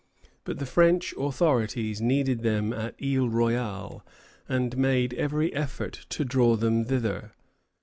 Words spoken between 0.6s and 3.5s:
French authorities needed them at Isle